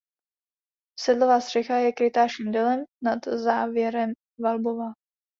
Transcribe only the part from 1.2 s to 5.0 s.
střecha je krytá šindelem nad závěrem valbová.